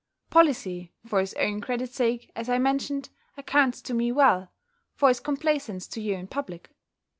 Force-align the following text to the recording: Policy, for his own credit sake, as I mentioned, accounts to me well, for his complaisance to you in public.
Policy, 0.31 0.91
for 1.05 1.19
his 1.19 1.35
own 1.35 1.61
credit 1.61 1.93
sake, 1.93 2.31
as 2.35 2.49
I 2.49 2.57
mentioned, 2.57 3.09
accounts 3.37 3.83
to 3.83 3.93
me 3.93 4.11
well, 4.11 4.51
for 4.95 5.09
his 5.09 5.19
complaisance 5.19 5.87
to 5.89 6.01
you 6.01 6.15
in 6.15 6.25
public. 6.25 6.71